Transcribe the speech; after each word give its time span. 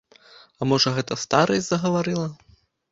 А 0.59 0.69
можа 0.71 0.95
гэта 0.97 1.21
старасць 1.27 1.69
загаварыла? 1.71 2.27